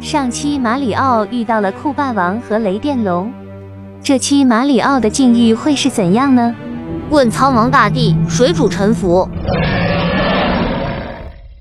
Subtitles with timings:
[0.00, 3.32] 上期马里奥遇到了酷霸王和雷电龙，
[4.02, 6.54] 这期马里奥的境遇会是怎样呢？
[7.10, 9.28] 问苍茫大地，谁主沉浮？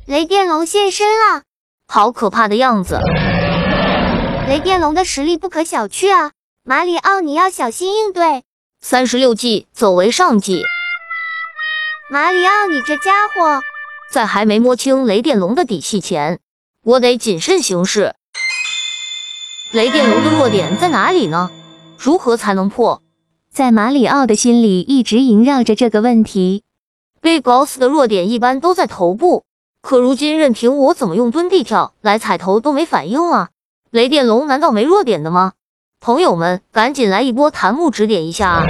[0.06, 1.42] 雷电龙现身了，
[1.88, 3.00] 好可怕的样子！
[4.48, 6.32] 雷电龙的实力不可小觑啊，
[6.64, 8.44] 马里奥你要小心应对。
[8.82, 10.64] 三十六计，走为上计。
[12.12, 13.62] 马里奥，你这家伙，
[14.12, 16.40] 在还没摸清雷电龙的底细前，
[16.84, 18.14] 我得谨慎行事。
[19.76, 21.52] 雷电龙的弱点在哪里呢？
[21.98, 23.02] 如何才能破？
[23.52, 26.64] 在马里奥的心里一直萦绕着这个问题。
[27.20, 29.44] Big Boss 的弱点一般都在头部，
[29.82, 33.50] 可如今任凭我怎么用蹲地跳来踩头都没反应啊！
[33.92, 35.52] 雷电龙难道没弱点的吗？
[36.00, 38.66] 朋友们，赶紧来一波弹幕指点一下啊！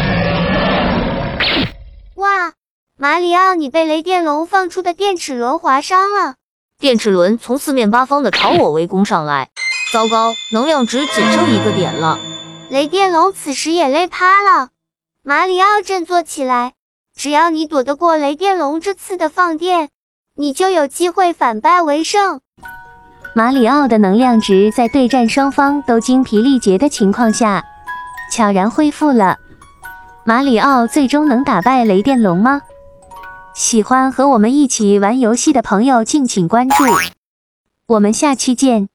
[2.15, 2.53] 哇，
[2.97, 6.33] 马里奥，你被雷电龙放出的电齿轮划伤了！
[6.79, 9.49] 电齿轮从四面八方的朝我围攻上来，
[9.95, 12.19] 糟糕，能量值仅剩一个点了。
[12.67, 14.67] 雷电龙此时也累趴了。
[15.23, 16.73] 马里奥振作起来，
[17.15, 19.87] 只要你躲得过雷电龙这次的放电，
[20.35, 22.41] 你就有机会反败为胜。
[23.33, 27.63] 马里奥的能量值在对战双方都精疲力竭的情况下，
[28.29, 29.37] 悄然恢复了。
[30.25, 32.63] 马里奥最终能打败雷电龙吗？
[33.55, 36.75] 喜欢和我们一起玩游戏的朋友，敬请关注。
[37.87, 38.89] 我们下期见。